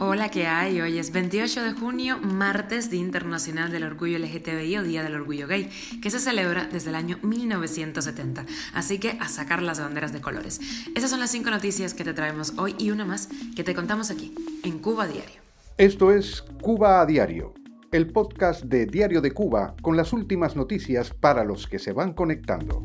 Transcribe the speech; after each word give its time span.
Hola, 0.00 0.28
¿qué 0.28 0.48
hay? 0.48 0.80
Hoy 0.80 0.98
es 0.98 1.12
28 1.12 1.62
de 1.62 1.72
junio, 1.72 2.18
martes, 2.18 2.90
Día 2.90 3.00
Internacional 3.00 3.70
del 3.70 3.84
Orgullo 3.84 4.18
LGTBI 4.18 4.78
o 4.78 4.82
Día 4.82 5.04
del 5.04 5.14
Orgullo 5.14 5.46
Gay, 5.46 5.70
que 6.02 6.10
se 6.10 6.18
celebra 6.18 6.66
desde 6.66 6.88
el 6.88 6.96
año 6.96 7.20
1970. 7.22 8.44
Así 8.74 8.98
que 8.98 9.16
a 9.20 9.28
sacar 9.28 9.62
las 9.62 9.78
banderas 9.78 10.12
de 10.12 10.20
colores. 10.20 10.60
Esas 10.96 11.10
son 11.10 11.20
las 11.20 11.30
cinco 11.30 11.50
noticias 11.50 11.94
que 11.94 12.02
te 12.02 12.12
traemos 12.12 12.54
hoy 12.58 12.74
y 12.76 12.90
una 12.90 13.04
más 13.04 13.28
que 13.54 13.62
te 13.62 13.72
contamos 13.72 14.10
aquí, 14.10 14.34
en 14.64 14.80
Cuba 14.80 15.06
Diario. 15.06 15.40
Esto 15.78 16.10
es 16.10 16.42
Cuba 16.60 17.00
a 17.00 17.06
Diario, 17.06 17.54
el 17.92 18.08
podcast 18.08 18.64
de 18.64 18.86
Diario 18.86 19.20
de 19.20 19.30
Cuba 19.30 19.76
con 19.80 19.96
las 19.96 20.12
últimas 20.12 20.56
noticias 20.56 21.10
para 21.10 21.44
los 21.44 21.68
que 21.68 21.78
se 21.78 21.92
van 21.92 22.14
conectando. 22.14 22.82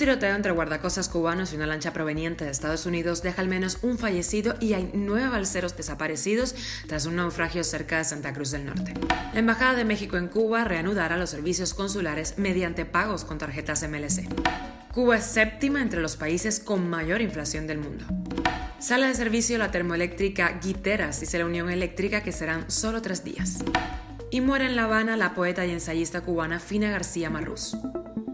Un 0.00 0.06
tiroteo 0.06 0.34
entre 0.34 0.52
guardacostas 0.52 1.10
cubanos 1.10 1.52
y 1.52 1.56
una 1.56 1.66
lancha 1.66 1.92
proveniente 1.92 2.46
de 2.46 2.50
Estados 2.50 2.86
Unidos 2.86 3.22
deja 3.22 3.42
al 3.42 3.48
menos 3.48 3.80
un 3.82 3.98
fallecido 3.98 4.54
y 4.58 4.72
hay 4.72 4.90
nueve 4.94 5.28
balseros 5.28 5.76
desaparecidos 5.76 6.54
tras 6.86 7.04
un 7.04 7.16
naufragio 7.16 7.62
cerca 7.64 7.98
de 7.98 8.04
Santa 8.04 8.32
Cruz 8.32 8.50
del 8.50 8.64
Norte. 8.64 8.94
La 9.34 9.40
Embajada 9.40 9.74
de 9.74 9.84
México 9.84 10.16
en 10.16 10.28
Cuba 10.28 10.64
reanudará 10.64 11.18
los 11.18 11.28
servicios 11.28 11.74
consulares 11.74 12.38
mediante 12.38 12.86
pagos 12.86 13.26
con 13.26 13.36
tarjetas 13.36 13.86
MLC. 13.86 14.26
Cuba 14.90 15.18
es 15.18 15.24
séptima 15.24 15.82
entre 15.82 16.00
los 16.00 16.16
países 16.16 16.60
con 16.60 16.88
mayor 16.88 17.20
inflación 17.20 17.66
del 17.66 17.76
mundo. 17.76 18.06
Sale 18.78 19.06
de 19.06 19.14
servicio 19.14 19.58
la 19.58 19.70
termoeléctrica 19.70 20.60
Guiteras, 20.62 21.20
dice 21.20 21.38
la 21.38 21.44
Unión 21.44 21.68
Eléctrica, 21.68 22.22
que 22.22 22.32
serán 22.32 22.70
solo 22.70 23.02
tres 23.02 23.22
días. 23.22 23.58
Y 24.30 24.40
muere 24.40 24.64
en 24.64 24.76
La 24.76 24.84
Habana 24.84 25.18
la 25.18 25.34
poeta 25.34 25.66
y 25.66 25.72
ensayista 25.72 26.22
cubana 26.22 26.58
Fina 26.58 26.90
García 26.90 27.28
Marrús. 27.28 27.76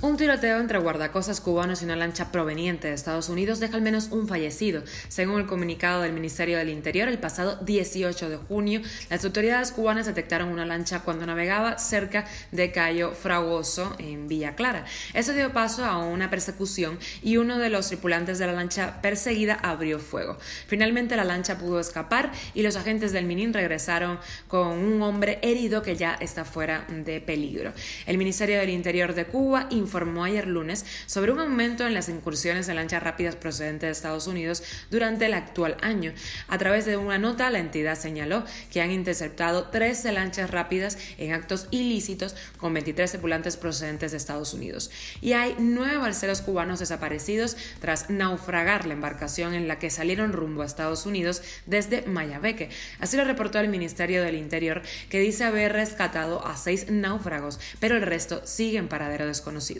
Un 0.00 0.16
tiroteo 0.16 0.60
entre 0.60 0.78
guardacostas 0.78 1.40
cubanos 1.40 1.82
y 1.82 1.84
una 1.84 1.96
lancha 1.96 2.30
proveniente 2.30 2.86
de 2.86 2.94
Estados 2.94 3.28
Unidos 3.28 3.58
deja 3.58 3.74
al 3.74 3.82
menos 3.82 4.10
un 4.12 4.28
fallecido. 4.28 4.84
Según 5.08 5.40
el 5.40 5.46
comunicado 5.46 6.02
del 6.02 6.12
Ministerio 6.12 6.56
del 6.56 6.68
Interior, 6.68 7.08
el 7.08 7.18
pasado 7.18 7.56
18 7.62 8.28
de 8.28 8.36
junio, 8.36 8.80
las 9.10 9.24
autoridades 9.24 9.72
cubanas 9.72 10.06
detectaron 10.06 10.50
una 10.50 10.64
lancha 10.64 11.00
cuando 11.00 11.26
navegaba 11.26 11.78
cerca 11.78 12.26
de 12.52 12.70
Cayo 12.70 13.10
Fragoso, 13.10 13.96
en 13.98 14.28
Villa 14.28 14.54
Clara. 14.54 14.84
Eso 15.14 15.32
dio 15.32 15.52
paso 15.52 15.84
a 15.84 15.98
una 15.98 16.30
persecución 16.30 16.96
y 17.20 17.36
uno 17.38 17.58
de 17.58 17.68
los 17.68 17.88
tripulantes 17.88 18.38
de 18.38 18.46
la 18.46 18.52
lancha 18.52 19.02
perseguida 19.02 19.54
abrió 19.54 19.98
fuego. 19.98 20.38
Finalmente 20.68 21.16
la 21.16 21.24
lancha 21.24 21.58
pudo 21.58 21.80
escapar 21.80 22.30
y 22.54 22.62
los 22.62 22.76
agentes 22.76 23.10
del 23.10 23.24
Minin 23.26 23.52
regresaron 23.52 24.20
con 24.46 24.78
un 24.78 25.02
hombre 25.02 25.40
herido 25.42 25.82
que 25.82 25.96
ya 25.96 26.14
está 26.14 26.44
fuera 26.44 26.86
de 26.88 27.20
peligro. 27.20 27.72
El 28.06 28.16
Ministerio 28.16 28.60
del 28.60 28.70
Interior 28.70 29.12
de 29.12 29.24
Cuba 29.26 29.66
informó 29.70 29.87
ayer 30.24 30.46
lunes 30.46 30.84
sobre 31.06 31.32
un 31.32 31.40
aumento 31.40 31.86
en 31.86 31.94
las 31.94 32.08
incursiones 32.08 32.68
en 32.68 32.76
lanchas 32.76 33.02
rápidas 33.02 33.36
procedentes 33.36 33.88
de 33.88 33.92
Estados 33.92 34.26
Unidos 34.26 34.62
durante 34.90 35.26
el 35.26 35.34
actual 35.34 35.76
año. 35.80 36.12
A 36.48 36.58
través 36.58 36.84
de 36.86 36.96
una 36.96 37.18
nota, 37.18 37.50
la 37.50 37.58
entidad 37.58 37.98
señaló 37.98 38.44
que 38.70 38.80
han 38.80 38.90
interceptado 38.90 39.68
13 39.68 40.12
lanchas 40.12 40.50
rápidas 40.50 40.98
en 41.18 41.32
actos 41.32 41.68
ilícitos 41.70 42.34
con 42.58 42.74
23 42.74 43.10
tripulantes 43.10 43.56
procedentes 43.56 44.10
de 44.10 44.16
Estados 44.16 44.54
Unidos. 44.54 44.90
Y 45.20 45.32
hay 45.32 45.56
nueve 45.58 45.98
balseros 45.98 46.42
cubanos 46.42 46.80
desaparecidos 46.80 47.56
tras 47.80 48.10
naufragar 48.10 48.86
la 48.86 48.94
embarcación 48.94 49.54
en 49.54 49.68
la 49.68 49.78
que 49.78 49.90
salieron 49.90 50.32
rumbo 50.32 50.62
a 50.62 50.66
Estados 50.66 51.06
Unidos 51.06 51.42
desde 51.66 52.02
Mayabeque. 52.02 52.70
Así 53.00 53.16
lo 53.16 53.24
reportó 53.24 53.58
el 53.58 53.68
Ministerio 53.68 54.22
del 54.22 54.36
Interior, 54.36 54.82
que 55.08 55.20
dice 55.20 55.44
haber 55.44 55.72
rescatado 55.72 56.46
a 56.46 56.56
seis 56.56 56.90
náufragos, 56.90 57.60
pero 57.80 57.96
el 57.96 58.02
resto 58.02 58.42
sigue 58.44 58.78
en 58.78 58.88
paradero 58.88 59.26
desconocido. 59.26 59.77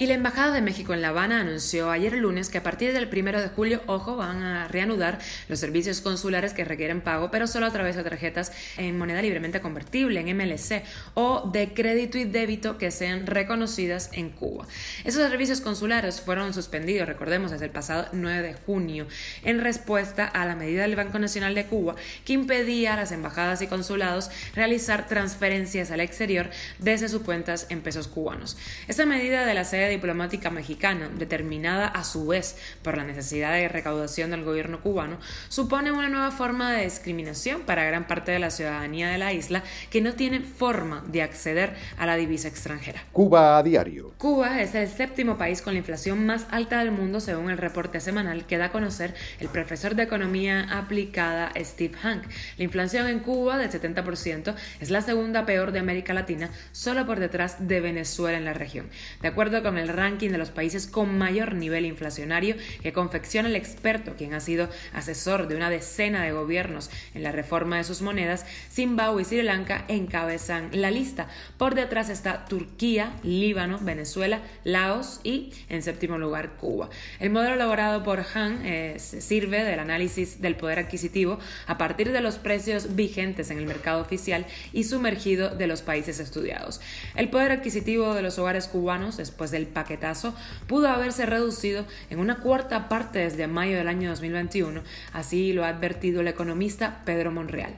Y 0.00 0.06
la 0.06 0.14
Embajada 0.14 0.54
de 0.54 0.60
México 0.60 0.94
en 0.94 1.02
La 1.02 1.08
Habana 1.08 1.40
anunció 1.40 1.90
ayer 1.90 2.12
lunes 2.12 2.50
que 2.50 2.58
a 2.58 2.62
partir 2.62 2.92
del 2.92 3.08
1 3.12 3.40
de 3.40 3.48
julio, 3.48 3.82
ojo, 3.86 4.14
van 4.14 4.44
a 4.44 4.68
reanudar 4.68 5.18
los 5.48 5.58
servicios 5.58 6.00
consulares 6.00 6.52
que 6.52 6.64
requieren 6.64 7.00
pago, 7.00 7.32
pero 7.32 7.48
solo 7.48 7.66
a 7.66 7.72
través 7.72 7.96
de 7.96 8.04
tarjetas 8.04 8.52
en 8.76 8.96
moneda 8.96 9.20
libremente 9.22 9.60
convertible, 9.60 10.20
en 10.20 10.36
MLC, 10.36 10.84
o 11.14 11.50
de 11.52 11.74
crédito 11.74 12.16
y 12.16 12.26
débito 12.26 12.78
que 12.78 12.92
sean 12.92 13.26
reconocidas 13.26 14.10
en 14.12 14.30
Cuba. 14.30 14.68
Esos 15.02 15.28
servicios 15.28 15.60
consulares 15.60 16.20
fueron 16.20 16.54
suspendidos, 16.54 17.08
recordemos, 17.08 17.50
desde 17.50 17.64
el 17.64 17.72
pasado 17.72 18.06
9 18.12 18.46
de 18.46 18.54
junio, 18.54 19.08
en 19.42 19.60
respuesta 19.60 20.26
a 20.26 20.46
la 20.46 20.54
medida 20.54 20.82
del 20.82 20.94
Banco 20.94 21.18
Nacional 21.18 21.56
de 21.56 21.66
Cuba 21.66 21.96
que 22.24 22.34
impedía 22.34 22.94
a 22.94 22.96
las 22.98 23.10
embajadas 23.10 23.62
y 23.62 23.66
consulados 23.66 24.30
realizar 24.54 25.08
transferencias 25.08 25.90
al 25.90 25.98
exterior 25.98 26.50
desde 26.78 27.08
sus 27.08 27.22
cuentas 27.22 27.66
en 27.68 27.80
pesos 27.80 28.06
cubanos. 28.06 28.56
Esta 28.86 29.04
medida 29.04 29.17
de 29.18 29.54
la 29.54 29.64
sede 29.64 29.88
diplomática 29.88 30.48
mexicana, 30.48 31.08
determinada 31.08 31.88
a 31.88 32.04
su 32.04 32.28
vez 32.28 32.56
por 32.82 32.96
la 32.96 33.02
necesidad 33.02 33.52
de 33.52 33.68
recaudación 33.68 34.30
del 34.30 34.44
gobierno 34.44 34.80
cubano, 34.80 35.18
supone 35.48 35.90
una 35.90 36.08
nueva 36.08 36.30
forma 36.30 36.72
de 36.72 36.84
discriminación 36.84 37.62
para 37.62 37.84
gran 37.84 38.06
parte 38.06 38.30
de 38.30 38.38
la 38.38 38.50
ciudadanía 38.50 39.08
de 39.08 39.18
la 39.18 39.32
isla 39.32 39.64
que 39.90 40.00
no 40.00 40.14
tiene 40.14 40.40
forma 40.40 41.02
de 41.08 41.22
acceder 41.22 41.74
a 41.98 42.06
la 42.06 42.14
divisa 42.14 42.46
extranjera. 42.46 43.02
Cuba 43.12 43.58
a 43.58 43.62
diario. 43.64 44.14
Cuba 44.18 44.60
es 44.62 44.76
el 44.76 44.88
séptimo 44.88 45.36
país 45.36 45.62
con 45.62 45.72
la 45.72 45.80
inflación 45.80 46.24
más 46.24 46.46
alta 46.52 46.78
del 46.78 46.92
mundo 46.92 47.18
según 47.18 47.50
el 47.50 47.58
reporte 47.58 48.00
semanal 48.00 48.46
que 48.46 48.56
da 48.56 48.66
a 48.66 48.72
conocer 48.72 49.14
el 49.40 49.48
profesor 49.48 49.96
de 49.96 50.04
economía 50.04 50.78
aplicada 50.78 51.50
Steve 51.56 51.96
Hank. 52.00 52.22
La 52.56 52.64
inflación 52.64 53.08
en 53.08 53.18
Cuba 53.18 53.58
del 53.58 53.68
70% 53.68 54.54
es 54.78 54.90
la 54.90 55.00
segunda 55.00 55.44
peor 55.44 55.72
de 55.72 55.80
América 55.80 56.14
Latina, 56.14 56.50
solo 56.70 57.04
por 57.04 57.18
detrás 57.18 57.66
de 57.66 57.80
Venezuela 57.80 58.38
en 58.38 58.44
la 58.44 58.54
región. 58.54 58.86
De 59.22 59.28
acuerdo 59.28 59.62
con 59.62 59.78
el 59.78 59.88
ranking 59.88 60.30
de 60.30 60.38
los 60.38 60.50
países 60.50 60.86
con 60.86 61.18
mayor 61.18 61.54
nivel 61.54 61.84
inflacionario 61.84 62.56
que 62.82 62.92
confecciona 62.92 63.48
el 63.48 63.56
experto, 63.56 64.14
quien 64.16 64.34
ha 64.34 64.40
sido 64.40 64.68
asesor 64.92 65.48
de 65.48 65.56
una 65.56 65.70
decena 65.70 66.22
de 66.22 66.32
gobiernos 66.32 66.90
en 67.14 67.22
la 67.22 67.32
reforma 67.32 67.76
de 67.76 67.84
sus 67.84 68.02
monedas, 68.02 68.46
Zimbabue 68.70 69.22
y 69.22 69.24
Sri 69.24 69.42
Lanka 69.42 69.84
encabezan 69.88 70.70
la 70.72 70.90
lista. 70.90 71.28
Por 71.56 71.74
detrás 71.74 72.08
está 72.08 72.44
Turquía, 72.46 73.12
Líbano, 73.22 73.78
Venezuela, 73.80 74.40
Laos 74.64 75.20
y, 75.24 75.52
en 75.68 75.82
séptimo 75.82 76.18
lugar, 76.18 76.56
Cuba. 76.56 76.90
El 77.20 77.30
modelo 77.30 77.54
elaborado 77.54 78.02
por 78.02 78.24
Han 78.34 78.64
eh, 78.64 78.96
se 78.98 79.20
sirve 79.20 79.64
del 79.64 79.78
análisis 79.78 80.40
del 80.40 80.56
poder 80.56 80.78
adquisitivo 80.78 81.38
a 81.66 81.78
partir 81.78 82.12
de 82.12 82.20
los 82.20 82.36
precios 82.36 82.94
vigentes 82.96 83.50
en 83.50 83.58
el 83.58 83.66
mercado 83.66 84.00
oficial 84.00 84.46
y 84.72 84.84
sumergido 84.84 85.50
de 85.50 85.66
los 85.66 85.82
países 85.82 86.20
estudiados. 86.20 86.80
El 87.14 87.28
poder 87.28 87.52
adquisitivo 87.52 88.14
de 88.14 88.22
los 88.22 88.38
hogares 88.38 88.68
cubanos, 88.68 88.97
después 88.98 89.50
del 89.50 89.66
paquetazo, 89.66 90.34
pudo 90.66 90.88
haberse 90.88 91.24
reducido 91.26 91.84
en 92.10 92.18
una 92.18 92.38
cuarta 92.38 92.88
parte 92.88 93.20
desde 93.20 93.46
mayo 93.46 93.76
del 93.76 93.88
año 93.88 94.10
2021, 94.10 94.82
así 95.12 95.52
lo 95.52 95.64
ha 95.64 95.68
advertido 95.68 96.20
el 96.20 96.28
economista 96.28 97.02
Pedro 97.04 97.30
Monreal. 97.30 97.74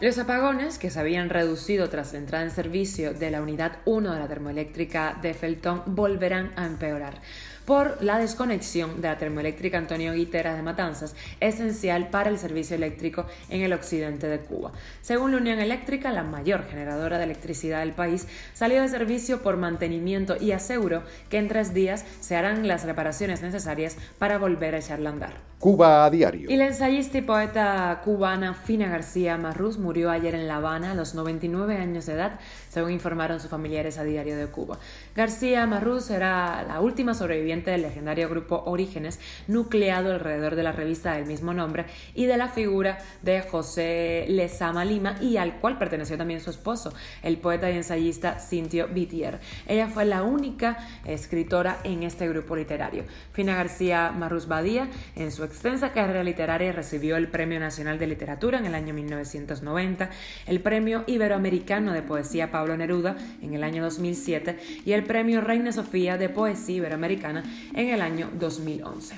Los 0.00 0.18
apagones, 0.18 0.78
que 0.78 0.90
se 0.90 1.00
habían 1.00 1.30
reducido 1.30 1.88
tras 1.88 2.12
la 2.12 2.18
entrada 2.18 2.44
en 2.44 2.50
servicio 2.50 3.14
de 3.14 3.30
la 3.30 3.42
unidad 3.42 3.78
1 3.84 4.12
de 4.12 4.18
la 4.18 4.28
termoeléctrica 4.28 5.18
de 5.20 5.34
Feltón, 5.34 5.82
volverán 5.86 6.52
a 6.56 6.66
empeorar 6.66 7.20
por 7.64 8.02
la 8.02 8.18
desconexión 8.18 9.00
de 9.00 9.08
la 9.08 9.18
termoeléctrica 9.18 9.78
Antonio 9.78 10.12
Guiteras 10.12 10.56
de 10.56 10.62
Matanzas, 10.62 11.14
esencial 11.40 12.08
para 12.08 12.30
el 12.30 12.38
servicio 12.38 12.76
eléctrico 12.76 13.26
en 13.48 13.62
el 13.62 13.72
occidente 13.72 14.26
de 14.28 14.38
Cuba. 14.40 14.72
Según 15.02 15.32
la 15.32 15.38
Unión 15.38 15.58
Eléctrica, 15.58 16.12
la 16.12 16.22
mayor 16.22 16.66
generadora 16.66 17.18
de 17.18 17.24
electricidad 17.24 17.80
del 17.80 17.92
país, 17.92 18.26
salió 18.52 18.82
de 18.82 18.88
servicio 18.88 19.42
por 19.42 19.56
mantenimiento 19.56 20.36
y 20.40 20.52
aseguró 20.52 21.02
que 21.30 21.38
en 21.38 21.48
tres 21.48 21.74
días 21.74 22.04
se 22.20 22.36
harán 22.36 22.68
las 22.68 22.84
reparaciones 22.84 23.42
necesarias 23.42 23.96
para 24.18 24.38
volver 24.38 24.74
a 24.74 24.78
echarla 24.78 25.10
a 25.10 25.12
andar. 25.12 25.54
Cuba 25.58 26.04
a 26.04 26.10
diario. 26.10 26.50
Y 26.50 26.56
la 26.56 26.66
ensayista 26.66 27.16
y 27.16 27.22
poeta 27.22 28.02
cubana 28.04 28.52
Fina 28.52 28.88
García 28.88 29.38
Marrús 29.38 29.78
murió 29.78 30.10
ayer 30.10 30.34
en 30.34 30.46
La 30.46 30.56
Habana 30.56 30.90
a 30.90 30.94
los 30.94 31.14
99 31.14 31.78
años 31.78 32.04
de 32.04 32.12
edad, 32.12 32.38
según 32.68 32.90
informaron 32.90 33.40
sus 33.40 33.48
familiares 33.48 33.96
a 33.96 34.04
Diario 34.04 34.36
de 34.36 34.46
Cuba. 34.48 34.78
García 35.16 35.66
Marrús 35.66 36.10
era 36.10 36.64
la 36.68 36.80
última 36.80 37.14
sobreviviente 37.14 37.53
del 37.62 37.82
legendario 37.82 38.28
grupo 38.28 38.64
Orígenes, 38.66 39.20
nucleado 39.46 40.12
alrededor 40.12 40.56
de 40.56 40.62
la 40.64 40.72
revista 40.72 41.14
del 41.14 41.26
mismo 41.26 41.54
nombre 41.54 41.84
y 42.14 42.26
de 42.26 42.36
la 42.36 42.48
figura 42.48 42.98
de 43.22 43.42
José 43.42 44.24
Lezama 44.28 44.84
Lima 44.84 45.16
y 45.20 45.36
al 45.36 45.60
cual 45.60 45.78
perteneció 45.78 46.18
también 46.18 46.40
su 46.40 46.50
esposo, 46.50 46.92
el 47.22 47.38
poeta 47.38 47.70
y 47.70 47.76
ensayista 47.76 48.40
Cintio 48.40 48.88
Vitier. 48.88 49.38
Ella 49.68 49.86
fue 49.86 50.04
la 50.04 50.24
única 50.24 50.78
escritora 51.04 51.78
en 51.84 52.02
este 52.02 52.28
grupo 52.28 52.56
literario. 52.56 53.04
Fina 53.32 53.54
García 53.54 54.10
Marrús 54.10 54.48
Badía, 54.48 54.88
en 55.14 55.30
su 55.30 55.44
extensa 55.44 55.92
carrera 55.92 56.24
literaria 56.24 56.72
recibió 56.72 57.16
el 57.16 57.28
Premio 57.28 57.60
Nacional 57.60 57.98
de 57.98 58.08
Literatura 58.08 58.58
en 58.58 58.66
el 58.66 58.74
año 58.74 58.94
1990, 58.94 60.10
el 60.46 60.60
Premio 60.60 61.04
Iberoamericano 61.06 61.92
de 61.92 62.02
Poesía 62.02 62.50
Pablo 62.50 62.76
Neruda 62.76 63.16
en 63.42 63.54
el 63.54 63.62
año 63.62 63.82
2007 63.84 64.58
y 64.84 64.92
el 64.92 65.04
Premio 65.04 65.40
Reina 65.40 65.70
Sofía 65.70 66.18
de 66.18 66.28
Poesía 66.28 66.76
Iberoamericana 66.76 67.43
en 67.74 67.88
el 67.88 68.02
año 68.02 68.30
2011. 68.38 69.16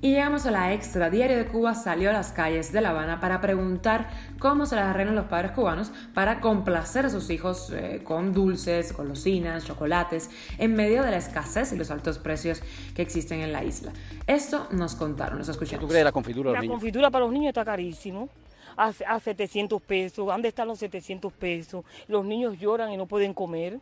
Y 0.00 0.12
llegamos 0.12 0.46
a 0.46 0.52
la 0.52 0.72
extra. 0.72 1.10
Diario 1.10 1.36
de 1.36 1.46
Cuba 1.46 1.74
salió 1.74 2.10
a 2.10 2.12
las 2.12 2.30
calles 2.30 2.70
de 2.70 2.80
La 2.80 2.90
Habana 2.90 3.18
para 3.18 3.40
preguntar 3.40 4.08
cómo 4.38 4.64
se 4.64 4.76
las 4.76 4.86
arreglan 4.86 5.16
los 5.16 5.24
padres 5.24 5.50
cubanos 5.50 5.90
para 6.14 6.40
complacer 6.40 7.06
a 7.06 7.10
sus 7.10 7.30
hijos 7.30 7.72
eh, 7.72 8.02
con 8.04 8.32
dulces, 8.32 8.96
golosinas, 8.96 9.64
chocolates, 9.64 10.30
en 10.58 10.74
medio 10.74 11.02
de 11.02 11.10
la 11.10 11.16
escasez 11.16 11.72
y 11.72 11.76
los 11.76 11.90
altos 11.90 12.20
precios 12.20 12.62
que 12.94 13.02
existen 13.02 13.40
en 13.40 13.52
la 13.52 13.64
isla. 13.64 13.92
Esto 14.28 14.68
nos 14.70 14.94
contaron, 14.94 15.38
nos 15.38 15.48
escuchamos. 15.48 15.80
¿Tú 15.80 15.88
crees 15.88 16.04
la 16.04 16.12
confitura? 16.12 16.52
La 16.52 16.64
confitura 16.64 17.10
para 17.10 17.24
los 17.24 17.34
niños 17.34 17.48
está 17.48 17.64
carísimo. 17.64 18.28
A, 18.76 18.92
a 19.08 19.18
700 19.18 19.82
pesos. 19.82 20.24
¿Dónde 20.24 20.46
están 20.46 20.68
los 20.68 20.78
700 20.78 21.32
pesos? 21.32 21.84
Los 22.06 22.24
niños 22.24 22.56
lloran 22.60 22.92
y 22.92 22.96
no 22.96 23.06
pueden 23.06 23.34
comer 23.34 23.80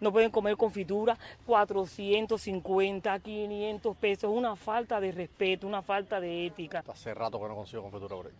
no 0.00 0.12
pueden 0.12 0.30
comer 0.30 0.56
confitura, 0.56 1.18
450, 1.46 3.18
500 3.18 3.96
pesos, 3.96 4.30
una 4.32 4.56
falta 4.56 5.00
de 5.00 5.12
respeto, 5.12 5.66
una 5.66 5.82
falta 5.82 6.20
de 6.20 6.46
ética. 6.46 6.84
Hace 6.88 7.14
rato 7.14 7.40
que 7.40 7.48
no 7.48 7.56
consigo 7.56 7.82
confitura 7.82 8.16
por 8.16 8.26
ahí. 8.26 8.32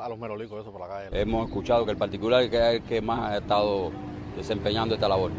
A 0.00 0.08
los 0.08 0.18
merolicos, 0.18 0.60
eso 0.60 0.70
por 0.70 0.80
la 0.80 0.88
calle. 0.88 1.20
Hemos 1.20 1.48
escuchado 1.48 1.84
que 1.84 1.90
el 1.90 1.96
particular 1.96 2.42
es 2.42 2.52
el 2.52 2.82
que 2.82 3.00
más 3.00 3.32
ha 3.32 3.38
estado 3.38 3.90
desempeñando 4.36 4.94
esta 4.94 5.08
labor. 5.08 5.32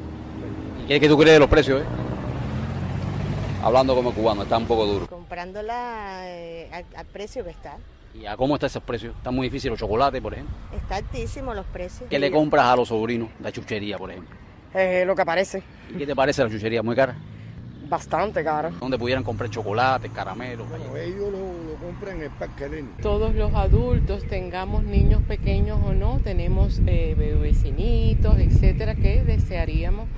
¿Y 0.83 0.87
qué 0.87 0.95
es 0.95 1.01
que 1.01 1.07
tú 1.07 1.17
crees 1.17 1.33
de 1.33 1.39
los 1.39 1.49
precios? 1.49 1.81
Eh? 1.81 1.85
Hablando 3.63 3.95
como 3.95 4.13
cubano, 4.13 4.43
está 4.43 4.57
un 4.57 4.67
poco 4.67 4.85
duro. 4.85 5.07
Comprándola 5.07 6.19
eh, 6.25 6.69
al, 6.95 7.05
precio 7.05 7.43
que 7.43 7.49
está. 7.49 7.77
¿Y 8.13 8.25
a 8.25 8.37
cómo 8.37 8.55
está 8.55 8.67
ese 8.67 8.79
precio? 8.81 9.11
¿Está 9.11 9.31
muy 9.31 9.47
difícil 9.47 9.71
los 9.71 9.79
chocolates, 9.79 10.21
por 10.21 10.33
ejemplo? 10.33 10.55
Está 10.75 10.97
altísimo 10.97 11.53
los 11.53 11.65
precios. 11.65 12.09
¿Qué 12.09 12.19
le 12.19 12.29
compras 12.29 12.65
a 12.65 12.75
los 12.75 12.89
sobrinos? 12.89 13.29
La 13.41 13.51
chuchería, 13.51 13.97
por 13.97 14.11
ejemplo. 14.11 14.44
Eh, 14.75 15.03
lo 15.05 15.15
que 15.15 15.25
parece. 15.25 15.63
¿Y 15.89 15.97
qué 15.97 16.05
te 16.05 16.15
parece 16.15 16.43
la 16.43 16.49
chuchería? 16.49 16.83
¿Muy 16.83 16.95
cara? 16.95 17.15
Bastante 17.87 18.43
cara. 18.43 18.71
Donde 18.79 18.97
pudieran 18.97 19.23
comprar 19.23 19.49
chocolate, 19.49 20.09
caramelos. 20.09 20.67
Bueno, 20.69 20.97
ellos 20.97 21.31
lo, 21.31 21.75
compran 21.75 22.17
en 22.17 22.23
el 22.23 22.29
Parque 22.31 22.83
Todos 23.01 23.35
los 23.35 23.53
adultos, 23.53 24.25
tengamos 24.27 24.83
niños 24.83 25.21
pequeños 25.23 25.79
o 25.85 25.93
no, 25.93 26.19
tenemos 26.23 26.81
eh, 26.87 27.15
vecinitos, 27.41 28.37
etcétera, 28.39 28.95
que 28.95 29.23
desearíamos 29.23 30.09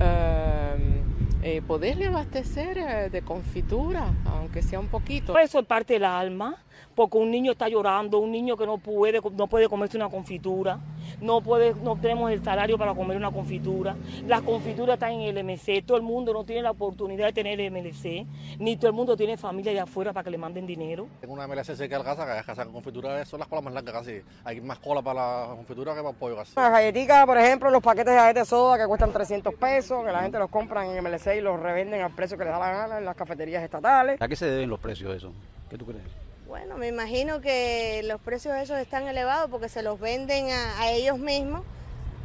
eh, 0.00 1.02
eh, 1.42 1.62
poderle 1.62 2.06
abastecer 2.06 3.10
de 3.10 3.22
confitura, 3.22 4.12
aunque 4.24 4.62
sea 4.62 4.80
un 4.80 4.88
poquito. 4.88 5.38
Eso 5.38 5.58
es 5.58 5.66
parte 5.66 5.94
del 5.94 6.04
alma 6.04 6.56
porque 6.94 7.16
un 7.18 7.30
niño 7.30 7.52
está 7.52 7.68
llorando, 7.68 8.18
un 8.18 8.30
niño 8.30 8.56
que 8.56 8.66
no 8.66 8.78
puede, 8.78 9.20
no 9.32 9.46
puede 9.46 9.68
comerse 9.68 9.96
una 9.96 10.08
confitura, 10.08 10.78
no, 11.20 11.40
puede, 11.40 11.74
no 11.82 11.96
tenemos 11.96 12.30
el 12.30 12.42
salario 12.42 12.78
para 12.78 12.94
comer 12.94 13.16
una 13.16 13.30
confitura, 13.30 13.96
las 14.26 14.42
confituras 14.42 14.94
están 14.94 15.12
en 15.12 15.36
el 15.36 15.44
MC, 15.44 15.84
todo 15.84 15.96
el 15.96 16.02
mundo 16.02 16.32
no 16.32 16.44
tiene 16.44 16.62
la 16.62 16.70
oportunidad 16.70 17.26
de 17.26 17.32
tener 17.32 17.60
el 17.60 17.70
MLC, 17.70 18.26
ni 18.58 18.76
todo 18.76 18.88
el 18.88 18.94
mundo 18.94 19.16
tiene 19.16 19.36
familia 19.36 19.72
de 19.72 19.80
afuera 19.80 20.12
para 20.12 20.24
que 20.24 20.30
le 20.30 20.38
manden 20.38 20.66
dinero. 20.66 21.06
En 21.22 21.30
una 21.30 21.46
MLC 21.46 21.74
cerca 21.74 21.98
de 21.98 22.04
casa, 22.04 22.24
que 22.24 22.32
hay 22.32 22.42
casa 22.42 22.64
con 22.64 22.74
confitura, 22.74 23.24
son 23.24 23.40
las 23.40 23.48
colas 23.48 23.64
más 23.64 23.74
largas 23.74 23.94
casi, 23.94 24.22
hay 24.44 24.60
más 24.60 24.78
cola 24.78 25.02
para 25.02 25.48
la 25.48 25.54
confitura 25.56 25.94
que 25.94 26.00
para 26.00 26.10
el 26.10 26.16
pollo 26.16 26.36
casi. 26.36 26.54
Las 26.56 26.70
galletitas, 26.70 27.26
por 27.26 27.38
ejemplo, 27.38 27.70
los 27.70 27.82
paquetes 27.82 28.12
de 28.12 28.16
galletas 28.16 28.48
soda 28.48 28.78
que 28.78 28.86
cuestan 28.86 29.12
300 29.12 29.54
pesos, 29.54 30.04
que 30.04 30.12
la 30.12 30.22
gente 30.22 30.38
los 30.38 30.50
compra 30.50 30.84
en 30.84 31.02
MLC 31.02 31.36
y 31.38 31.40
los 31.40 31.60
revenden 31.60 32.02
al 32.02 32.14
precio 32.14 32.36
que 32.36 32.44
les 32.44 32.52
da 32.52 32.58
la 32.58 32.70
gana 32.70 32.98
en 32.98 33.04
las 33.04 33.16
cafeterías 33.16 33.62
estatales. 33.62 34.20
¿A 34.20 34.28
qué 34.28 34.36
se 34.36 34.46
deben 34.46 34.70
los 34.70 34.80
precios 34.80 35.10
de 35.10 35.16
eso? 35.16 35.32
¿Qué 35.68 35.78
tú 35.78 35.86
crees? 35.86 36.29
Bueno, 36.50 36.76
me 36.76 36.88
imagino 36.88 37.40
que 37.40 38.02
los 38.06 38.20
precios 38.20 38.56
de 38.56 38.62
esos 38.62 38.76
están 38.78 39.06
elevados 39.06 39.48
porque 39.52 39.68
se 39.68 39.84
los 39.84 40.00
venden 40.00 40.50
a, 40.50 40.90
ellos 40.90 41.16
mismos, 41.16 41.62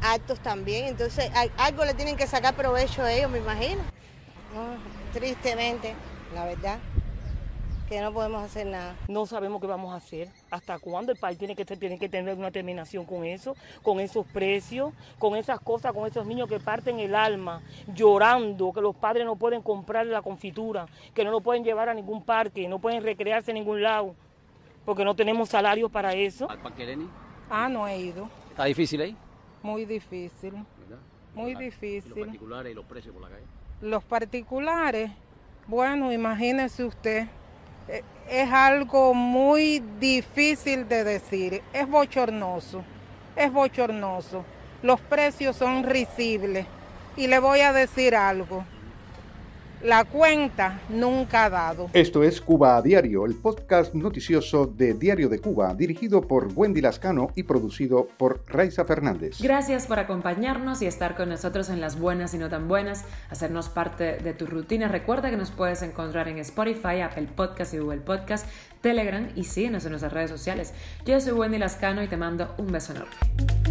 altos 0.02 0.40
también, 0.40 0.86
entonces 0.86 1.30
algo 1.60 1.86
le 1.86 1.94
tienen 1.94 2.18
que 2.18 2.26
sacar 2.26 2.56
provecho 2.56 3.04
a 3.04 3.12
ellos, 3.14 3.30
me 3.30 3.38
imagino. 3.38 3.84
tristemente, 5.14 5.94
la 6.34 6.46
verdad, 6.46 6.80
que 7.88 8.02
no 8.02 8.12
podemos 8.12 8.44
hacer 8.44 8.68
nada. 8.68 8.96
No 9.08 9.26
sabemos 9.26 9.62
qué 9.62 9.68
vamos 9.68 9.94
a 9.94 9.98
hacer, 9.98 10.30
hasta 10.50 10.80
cuándo 10.80 11.12
el 11.12 11.18
país 11.18 11.38
tiene 11.38 11.56
que, 11.56 11.66
tiene 11.66 12.00
que 12.00 12.10
tener 12.10 12.38
una 12.38 12.52
terminación 12.52 13.06
con 13.06 13.24
eso, 13.24 13.56
con 13.84 14.00
esos 14.00 14.26
precios, 14.26 14.94
con 15.20 15.36
esas 15.36 15.60
cosas, 15.60 15.94
con 15.94 16.08
esos 16.08 16.26
niños 16.26 16.50
que 16.50 16.60
parten 16.60 17.00
el 17.00 17.16
alma, 17.16 17.62
llorando, 17.94 18.74
que 18.74 18.82
los 18.82 18.96
padres 18.96 19.26
no 19.26 19.36
pueden 19.36 19.62
comprar 19.62 20.06
la 20.08 20.22
confitura, 20.22 20.88
que 21.14 21.24
no 21.24 21.32
lo 21.32 21.42
pueden 21.42 21.64
llevar 21.64 21.90
a 21.90 21.94
ningún 21.94 22.24
parque, 22.24 22.68
no 22.68 22.80
pueden 22.80 23.04
recrearse 23.04 23.52
en 23.52 23.56
ningún 23.56 23.82
lado 23.82 24.16
porque 24.86 25.04
no 25.04 25.16
tenemos 25.16 25.50
salario 25.50 25.90
para 25.90 26.14
eso. 26.14 26.50
¿Al 26.50 26.60
Parque 26.60 26.86
Lenin? 26.86 27.10
Ah, 27.50 27.68
no 27.68 27.88
he 27.88 27.98
ido. 27.98 28.30
¿Está 28.52 28.66
difícil 28.66 29.02
ahí? 29.02 29.18
Muy 29.62 29.86
difícil. 29.86 30.54
Muy 31.34 31.56
difícil. 31.56 32.14
¿Y 32.14 32.20
los 32.20 32.28
particulares 32.28 32.72
y 32.72 32.76
los 32.76 32.86
precios 32.86 33.14
por 33.14 33.24
la 33.24 33.30
calle? 33.30 33.44
Los 33.82 34.04
particulares, 34.04 35.12
bueno, 35.68 36.14
imagínese 36.14 36.86
usted, 36.86 37.28
es 37.88 38.52
algo 38.52 39.14
muy 39.14 39.84
difícil 40.00 40.88
de 40.88 41.04
decir, 41.04 41.62
es 41.74 41.88
bochornoso, 41.88 42.84
es 43.36 43.52
bochornoso. 43.52 44.44
Los 44.82 45.00
precios 45.02 45.56
son 45.56 45.84
risibles. 45.84 46.66
Y 47.18 47.28
le 47.28 47.40
voy 47.40 47.62
a 47.62 47.72
decir 47.72 48.16
algo, 48.16 48.66
la 49.86 50.04
cuenta 50.04 50.82
nunca 50.90 51.46
ha 51.46 51.50
dado. 51.50 51.90
Esto 51.94 52.24
es 52.24 52.42
Cuba 52.42 52.78
a 52.78 52.82
Diario, 52.82 53.26
el 53.26 53.36
podcast 53.36 53.94
noticioso 53.94 54.66
de 54.66 54.96
Diario 54.96 55.30
de 55.30 55.40
Cuba, 55.40 55.76
dirigido 55.76 56.22
por 56.22 56.48
Wendy 56.56 56.82
Lascano 56.82 57.30
y 57.36 57.44
producido 57.44 58.08
por 58.18 58.44
Raiza 58.48 58.84
Fernández. 58.84 59.40
Gracias 59.40 59.86
por 59.86 60.00
acompañarnos 60.00 60.82
y 60.82 60.88
estar 60.88 61.16
con 61.16 61.30
nosotros 61.30 61.70
en 61.70 61.82
las 61.82 62.00
buenas 62.00 62.34
y 62.34 62.40
no 62.40 62.50
tan 62.50 62.68
buenas, 62.68 63.06
hacernos 63.30 63.70
parte 63.70 64.18
de 64.18 64.34
tu 64.34 64.48
rutina. 64.48 64.88
Recuerda 64.88 65.30
que 65.30 65.38
nos 65.38 65.52
puedes 65.52 65.84
encontrar 65.84 66.28
en 66.30 66.40
Spotify, 66.40 67.02
Apple 67.02 67.30
Podcast 67.36 67.74
y 67.76 67.78
Google 67.78 68.02
Podcast, 68.02 68.48
Telegram 68.82 69.30
y 69.36 69.44
síguenos 69.44 69.86
en 69.86 69.92
nuestras 69.92 70.14
redes 70.14 70.32
sociales. 70.32 70.74
Yo 71.06 71.20
soy 71.22 71.34
Wendy 71.34 71.60
Lascano 71.60 72.02
y 72.02 72.08
te 72.08 72.18
mando 72.18 72.56
un 72.58 72.72
beso 72.72 72.94
enorme. 72.94 73.65